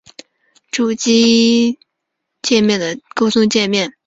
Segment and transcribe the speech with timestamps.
[0.71, 1.79] 主机埠
[2.41, 3.93] 介面的沟通介面。